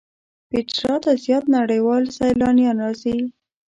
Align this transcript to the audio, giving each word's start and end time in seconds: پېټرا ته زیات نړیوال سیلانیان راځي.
پېټرا 0.49 0.95
ته 1.03 1.11
زیات 1.23 1.45
نړیوال 1.57 2.03
سیلانیان 2.17 2.77
راځي. 2.83 3.17